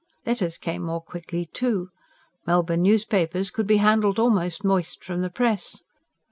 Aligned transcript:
Letters 0.25 0.57
came 0.57 0.81
more 0.81 0.99
quickly, 1.03 1.45
too; 1.53 1.91
Melbourne 2.47 2.81
newspapers 2.81 3.51
could 3.51 3.67
be 3.67 3.77
handled 3.77 4.17
almost 4.17 4.63
moist 4.63 5.03
from 5.03 5.21
the 5.21 5.29
press. 5.29 5.83